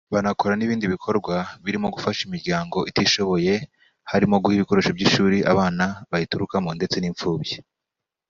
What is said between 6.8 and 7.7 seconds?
n’impfubyi